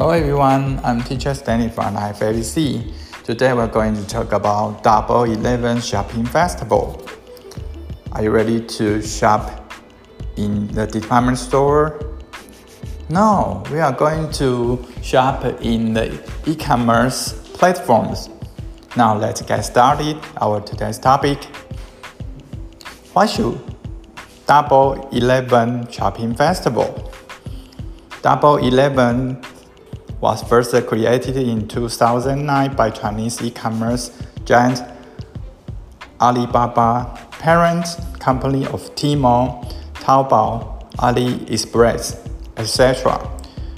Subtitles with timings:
[0.00, 2.90] Hello everyone, I'm teacher Stanley from IFABC.
[3.22, 7.06] Today we're going to talk about Double Eleven Shopping Festival.
[8.12, 9.74] Are you ready to shop
[10.38, 12.00] in the department store?
[13.10, 18.30] No, we are going to shop in the e-commerce platforms.
[18.96, 20.16] Now let's get started.
[20.40, 21.44] Our today's topic.
[23.12, 23.60] Why should
[24.46, 27.12] Double Eleven Shopping Festival?
[28.22, 29.44] Double Eleven
[30.20, 34.10] was first created in 2009 by Chinese e-commerce
[34.44, 34.82] giant
[36.20, 37.86] Alibaba, parent
[38.18, 43.30] company of Tmall, Taobao, AliExpress, etc.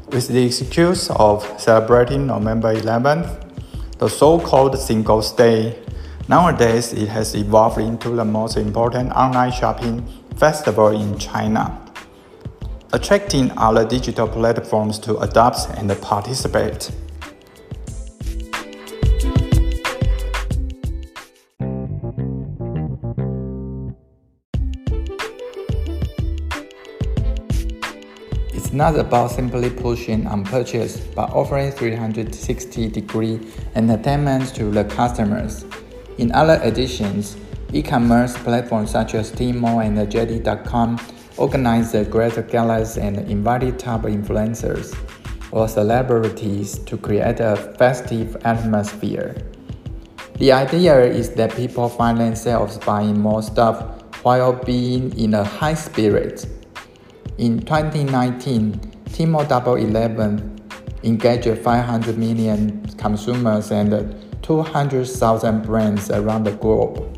[0.09, 3.38] With the excuse of celebrating November 11th,
[3.98, 5.79] the so-called Singles Day,
[6.29, 10.04] nowadays it has evolved into the most important online shopping
[10.37, 11.82] festival in China
[12.93, 16.90] attracting other digital platforms to adopt and participate.
[28.52, 33.40] It's not about simply pushing on purchase, but offering 360 degree
[33.74, 35.65] entertainment to the customers.
[36.18, 37.38] In other editions,
[37.73, 40.98] e-commerce platforms such as Tmall and JD.com
[41.37, 44.97] organized great galas and invited top influencers
[45.51, 49.37] or celebrities to create a festive atmosphere.
[50.38, 55.75] The idea is that people find themselves buying more stuff while being in a high
[55.75, 56.47] spirit.
[57.38, 58.73] In 2019,
[59.10, 60.59] Tmall Double Eleven
[61.03, 67.12] engaged 500 million consumers and 200,000 brands around the globe.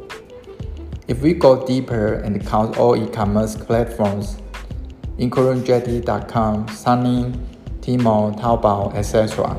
[1.06, 4.38] If we go deeper and count all e-commerce platforms,
[5.19, 7.46] including JD.com, Suning,
[7.80, 9.55] Tmall, Taobao, etc.,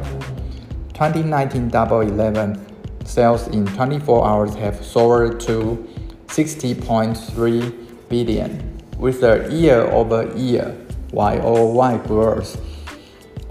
[0.94, 2.60] 2019 Double Eleven
[3.06, 5.88] sales in 24 hours have soared to
[6.26, 10.76] 60.3 billion, with a year-over-year
[11.14, 12.56] YOY growth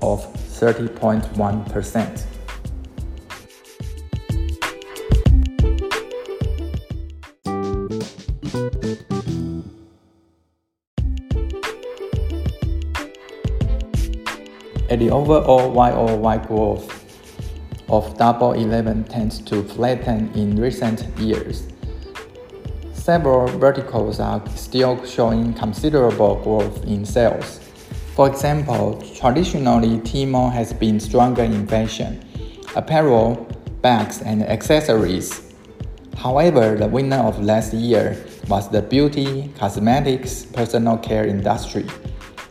[0.02, 2.26] of 30.1%.
[14.94, 16.86] The overall YOY growth
[17.88, 21.66] of Double Eleven tends to flatten in recent years.
[22.92, 27.58] Several verticals are still showing considerable growth in sales.
[28.14, 32.24] For example, traditionally Tmall has been stronger in fashion,
[32.76, 33.48] apparel,
[33.82, 35.52] bags, and accessories.
[36.16, 38.16] However, the winner of last year
[38.48, 41.84] was the beauty, cosmetics, personal care industry,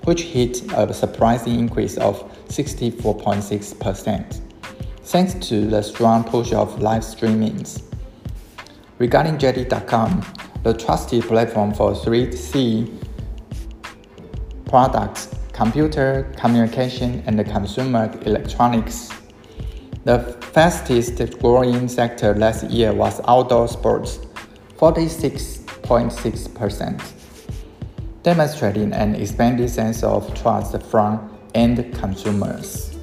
[0.03, 4.41] which hit a surprising increase of 64.6%,
[5.03, 7.83] thanks to the strong push of live streamings.
[8.99, 10.25] Regarding JD.com,
[10.63, 12.89] the trusted platform for 3C
[14.65, 19.09] products, computer, communication, and consumer electronics.
[20.03, 20.19] The
[20.53, 24.19] fastest growing sector last year was outdoor sports,
[24.77, 27.01] 46 0.6%,
[28.23, 32.93] demonstrating an expanded sense of trust from end consumers.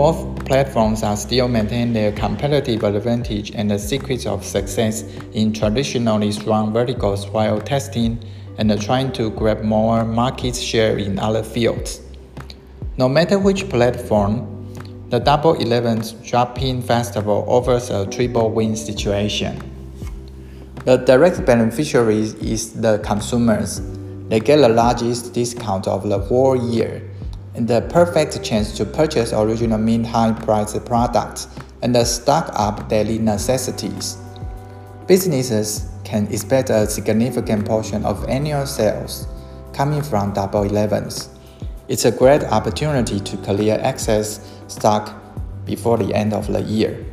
[0.00, 5.02] Both platforms are still maintaining their competitive advantage and the secrets of success
[5.34, 8.18] in traditionally strong verticals while testing
[8.56, 12.00] and trying to grab more market share in other fields.
[12.96, 14.74] No matter which platform,
[15.10, 19.58] the Double Eleven Shopping Festival offers a triple win situation.
[20.84, 23.80] The direct beneficiary is the consumers.
[24.28, 27.08] They get the largest discount of the whole year
[27.54, 31.46] and the perfect chance to purchase original mid high priced products
[31.82, 34.18] and stock up daily necessities.
[35.06, 39.26] Businesses can expect a significant portion of annual sales
[39.72, 41.30] coming from Double Elevens.
[41.90, 45.12] It's a great opportunity to clear excess stock
[45.64, 47.04] before the end of the year.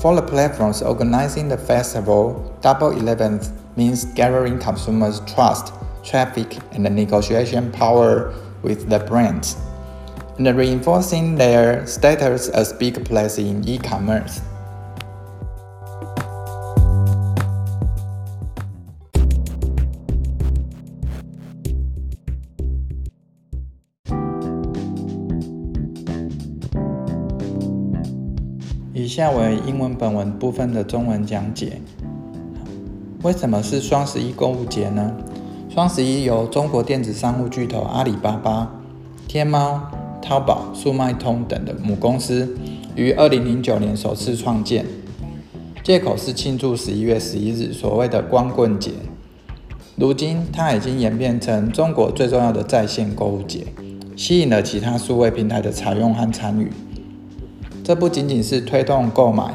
[0.00, 3.38] For the platforms organizing the festival, Double Eleven
[3.76, 5.72] means gathering consumers' trust,
[6.02, 9.56] traffic, and negotiation power with the brands,
[10.38, 14.40] and reinforcing their status as big players in e-commerce.
[29.20, 31.82] 下为英文本文部分的中文讲解。
[33.22, 35.12] 为什么是双十一购物节呢？
[35.68, 38.80] 双十一由中国电子商务巨头阿里巴巴、
[39.28, 39.78] 天猫、
[40.22, 42.56] 淘宝、速卖通等的母公司
[42.96, 44.86] 于二零零九年首次创建，
[45.84, 48.92] 借口是庆祝十一月十一日所谓的光棍节。
[49.96, 53.66] 如今，它已经演变成中国最重要的在线购物节，
[54.16, 56.72] 吸引了其他数位平台的采用和参与。
[57.90, 59.52] 这不仅仅是推动购买，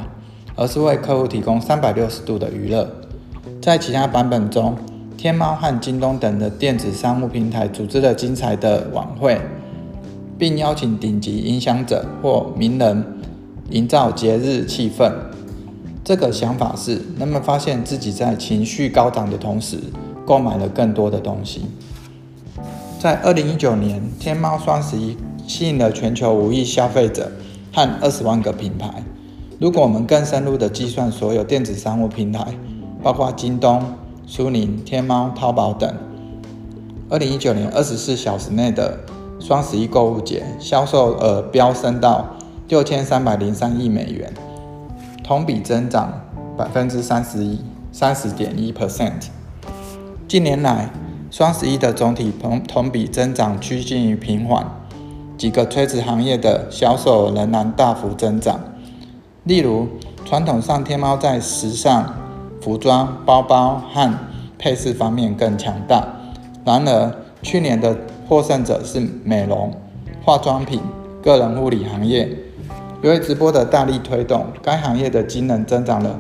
[0.58, 2.86] 而是为客户提供三百六十度的娱乐。
[3.62, 4.76] 在其他版本中，
[5.16, 9.40] 天猫和京东等的电子商务平台组织了精彩的晚会，
[10.38, 13.06] 并邀请顶级影响者或名人，
[13.70, 15.10] 营造节日气氛。
[16.04, 19.78] 这个想法是，人们发现自己在情绪高涨的同时。
[20.26, 21.68] 购买了更多的东西。
[23.00, 25.16] 在二零一九年，天猫双十一
[25.48, 27.32] 吸引了全球五亿消费者
[27.76, 28.90] 和二十万个品牌。
[29.60, 32.46] 如果我们更深入的计算所有电子商务平台，
[33.04, 33.84] 包括京东、
[34.26, 35.94] 苏宁、天猫、淘宝等，
[37.10, 38.98] 二零一九年二十四小时内的
[39.42, 42.26] 双十一购物节销售额飙升到
[42.70, 44.34] 六千三百零三亿美元，
[45.22, 46.22] 同比增长
[46.58, 47.60] 百分之三十一
[47.92, 49.28] 三十点一 percent。
[50.28, 50.90] 近年来，
[51.30, 54.66] 双十一的总体同同比增长趋近于平缓，
[55.38, 58.60] 几个垂直行业的销售仍然大幅增长。
[59.44, 59.88] 例如，
[60.26, 62.14] 传统上天猫在时尚、
[62.62, 64.14] 服装、包包和
[64.58, 66.08] 配饰方面更强大。
[66.64, 67.96] 然而，去年的
[68.28, 69.72] 获胜者是美容、
[70.24, 70.80] 化妆品、
[71.22, 72.28] 个人护理行业。
[73.02, 76.20] 由于直播的大力推动，该行业的惊人增长了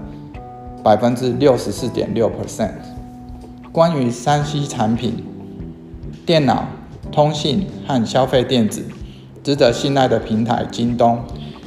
[0.84, 2.74] 百分之六十四点六 percent。
[3.72, 5.26] 关于三 C 产品、
[6.28, 6.66] 电脑、
[7.12, 8.86] 通信和消费电子
[9.46, 11.20] 值得信赖的平台，京东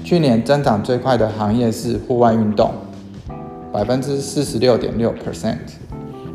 [0.02, 2.72] 去年增长最快的行业是户外运动，
[3.72, 5.58] 百分之四十六点六 percent。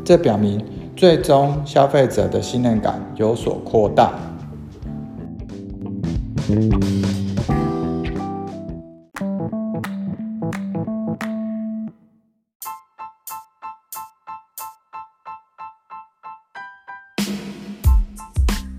[0.02, 0.64] 这表明
[0.96, 4.14] 最终消费者的信任感有所扩大。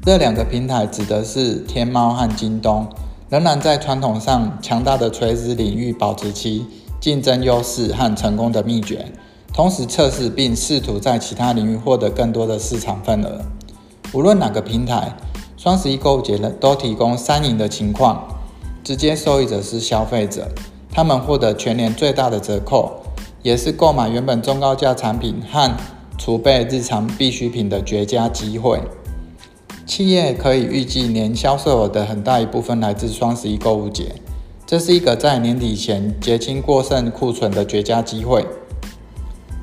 [0.05, 2.85] 这两个平台指的是天猫和京东，
[3.27, 6.63] 仍然在传统上强大的垂直领域保持其
[7.01, 9.11] 竞争优势和成功的秘诀，
[9.51, 13.41] 同时测试并试图在其他领域获得更多的市场份额。
[14.13, 15.17] 无论哪个平台，
[15.57, 18.27] 双十一购物节呢都提供三赢的情况，
[18.83, 20.47] 直接受益者是消费者，
[20.91, 23.01] 他们获得全年最大的折扣，
[23.41, 25.75] 也是购买原本中高价产品和
[26.15, 28.79] 储备日常必需品的绝佳机会。
[29.85, 34.15] 企业可以预计年销售额的很大一部分来自双十一购物节，
[34.65, 38.45] 这是一个在年底前结清过剩库存的绝佳机会。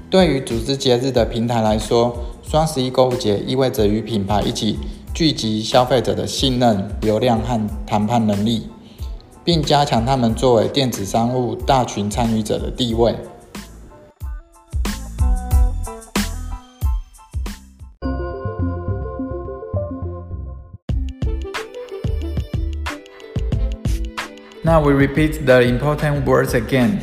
[0.08, 4.78] 对于组织节日的平台来说，双十一购物节意味着与品牌一起
[5.12, 8.68] 聚集消费者的信任、流量和谈判能力，
[9.42, 13.16] 并加强他们作为电子商务大群参与者的地位。
[24.64, 27.00] 那 we repeat the important words again.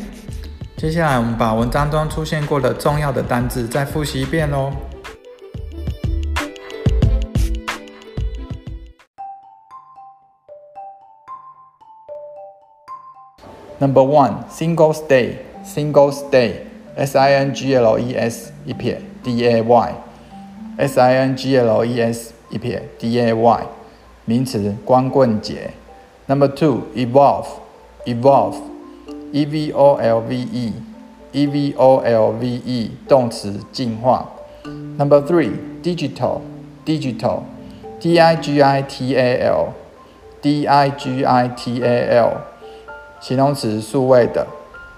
[0.78, 4.72] 接下来我们把文章中出现过的重要的单字再复习一遍喽。
[13.78, 16.62] Number one, single stay, single stay,
[16.96, 19.94] S-I-N-G-L-E-S 一撇 D A Y,
[20.78, 23.66] S I N G L E S 一撇 D A Y，
[24.24, 25.72] 名词，光棍节。
[26.29, 27.47] Number two, evolve,
[28.05, 28.57] evolve,
[29.31, 30.73] e v o l v e,
[31.31, 34.25] e v o l v e 动词进化。
[34.97, 35.51] Number three,
[35.83, 36.41] digital,
[36.85, 37.43] digital,
[37.99, 39.73] d i g i t a l,
[40.41, 42.41] d i g i t a l
[43.19, 44.47] 形容词数位的。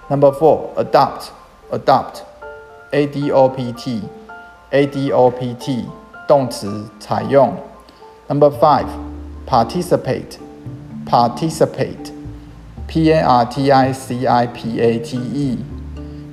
[0.08, 1.28] Number four, adopt,
[1.70, 2.22] adopt,
[2.92, 4.02] a d o p t,
[4.70, 5.84] a d o p t
[6.26, 7.54] 动词采用。
[8.28, 8.86] Number five,
[9.46, 10.38] participate
[11.05, 12.11] Participate,
[12.87, 15.59] p a r t i c i p a t e,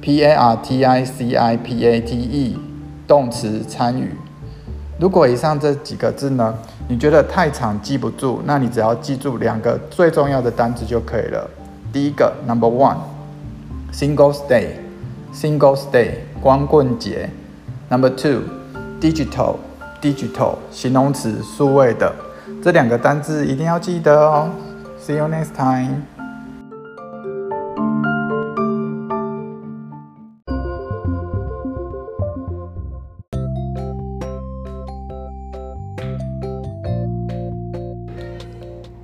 [0.01, 2.59] p a r t i c i p a t e，
[3.07, 4.15] 动词参与。
[4.99, 6.55] 如果以上这几个字呢，
[6.89, 11.49] 你觉得太长记不住，那你只要记住两个最重要的单词就可以了。
[11.93, 17.31] 第一个，Number one，Singles Day，Singles Day，光棍节。
[17.89, 22.15] Number two，Digital，Digital，形容词，数位的。
[22.63, 24.51] 这两个单字一定要记得哦。
[24.99, 26.03] See you next time.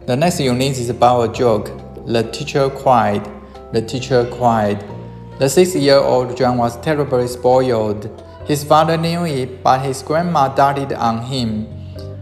[0.07, 1.71] The next unit is about a joke.
[2.07, 3.23] The teacher cried.
[3.73, 4.85] The teacher cried.
[5.39, 8.09] The six-year-old John was terribly spoiled.
[8.47, 11.76] His father knew it, but his grandma doted on him.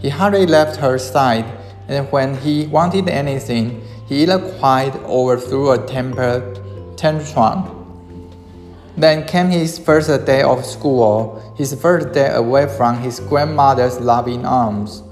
[0.05, 1.47] He hardly left her side,
[1.89, 6.45] and when he wanted anything, he either cried or threw a temper
[6.95, 7.65] tantrum.
[8.99, 14.45] Then came his first day of school, his first day away from his grandmother's loving
[14.45, 15.03] arms.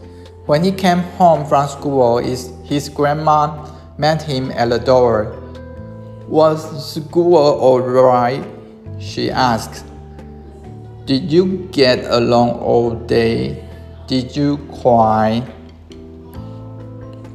[0.44, 5.40] When he came home from school, his grandma met him at the door.
[6.28, 8.44] Was school alright?
[9.00, 9.86] she asked.
[11.06, 13.71] Did you get along all day?
[14.12, 15.42] Did you cry?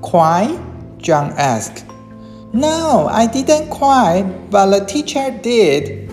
[0.04, 0.60] Cry?
[1.00, 1.86] John asked.
[2.54, 6.08] No, I didn't cry, but the teacher did.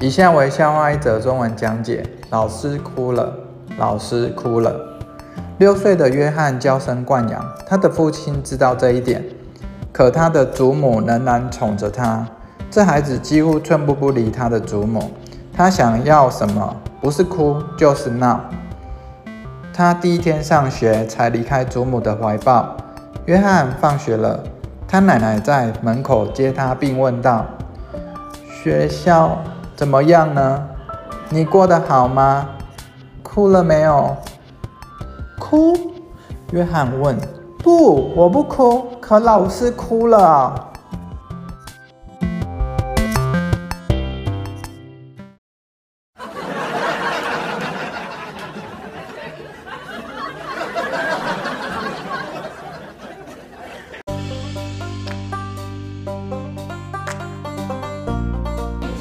[0.00, 2.02] 以下为笑话一则中文讲解。
[2.30, 3.45] 老师哭了，
[3.78, 4.74] 老师哭了。
[5.58, 9.24] 六岁的约翰娇生惯养，他的父亲知道这一点，
[9.92, 12.26] 可他的祖母仍然宠着他。
[12.70, 15.10] 这孩子几乎寸步不离他的祖母。
[15.52, 16.76] 他想要什么？
[17.00, 18.40] 不是哭就是闹。
[19.72, 22.76] 他第一天上学才离开祖母的怀抱。
[23.24, 24.42] 约翰放学了，
[24.86, 27.46] 他奶奶在门口接他，并问道
[28.62, 29.38] ：“学校？”
[29.76, 30.62] 怎么样呢？
[31.28, 32.48] 你过得好吗？
[33.36, 34.16] 哭了没有？
[35.38, 35.76] 哭？
[36.52, 37.14] 约翰问。
[37.58, 40.72] 不，我不哭，可老师哭了。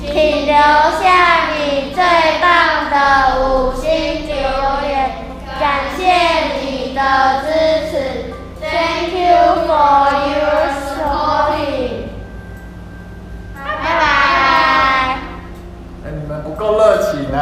[0.01, 0.55] 请留
[7.05, 7.11] 的
[7.45, 7.47] 支
[7.91, 7.93] 持
[8.59, 12.09] ，Thank you for your supporting.。
[13.53, 13.93] 拜拜。
[16.03, 17.37] 哎，你们不够热情哎。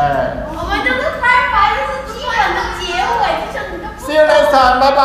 [0.49, 3.85] 我们就是拜拜，就是基本的结尾，就像你的。
[4.05, 5.01] See you next time，拜拜。